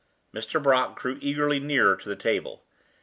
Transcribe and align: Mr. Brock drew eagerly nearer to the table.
Mr. 0.33 0.59
Brock 0.59 0.99
drew 0.99 1.19
eagerly 1.21 1.59
nearer 1.59 1.95
to 1.95 2.09
the 2.09 2.15
table. 2.15 2.65